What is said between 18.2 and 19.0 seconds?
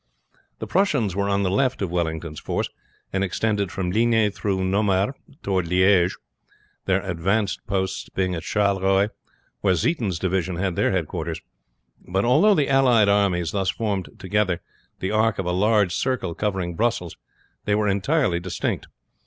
distinct.